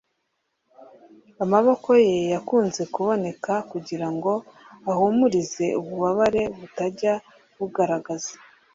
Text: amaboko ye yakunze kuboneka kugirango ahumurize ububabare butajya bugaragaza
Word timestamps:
amaboko 1.43 1.89
ye 2.05 2.15
yakunze 2.33 2.81
kuboneka 2.93 3.53
kugirango 3.71 4.31
ahumurize 4.91 5.65
ububabare 5.79 6.41
butajya 6.59 7.13
bugaragaza 7.57 8.33